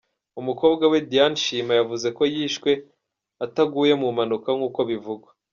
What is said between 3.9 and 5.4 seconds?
mu mpanuka nkuko bivugwa.